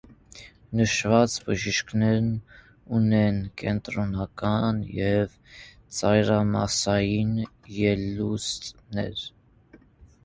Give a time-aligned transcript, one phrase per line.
[0.77, 2.31] Նշված բջիջներն
[2.99, 5.37] ունեն կենտրոնական և
[5.99, 7.37] ծայրամասային
[7.81, 9.27] ելուստներ։